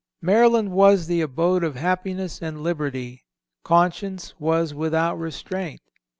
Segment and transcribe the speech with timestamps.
[0.19, 3.23] "Maryland was the abode of happiness and liberty.
[3.63, 5.81] Conscience was without restraint.